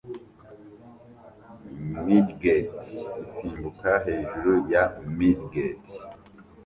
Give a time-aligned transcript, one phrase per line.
[2.05, 2.65] midget
[3.23, 4.83] isimbuka hejuru ya
[5.17, 5.81] midget